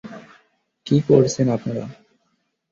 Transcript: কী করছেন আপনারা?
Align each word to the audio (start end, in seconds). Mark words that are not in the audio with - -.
কী 0.87 0.97
করছেন 1.07 1.47
আপনারা? 1.49 1.85